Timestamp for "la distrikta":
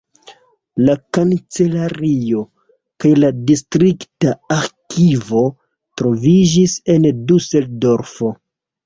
3.23-4.33